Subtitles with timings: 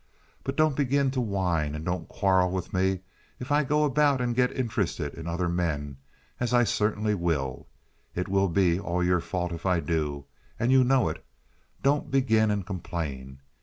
[0.43, 3.01] But don't begin to whine, and don't quarrel with me
[3.39, 5.97] if I go about and get interested in other men,
[6.39, 7.67] as I certainly will.
[8.15, 10.25] It will be all your fault if I do,
[10.59, 11.23] and you know it.
[11.83, 13.41] Don't begin and complain.